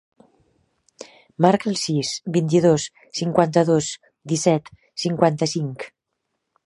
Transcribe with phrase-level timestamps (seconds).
[1.45, 2.85] Marca el sis, vint-i-dos,
[3.19, 3.91] cinquanta-dos,
[4.33, 4.73] disset,
[5.05, 5.87] cinquanta-cinc.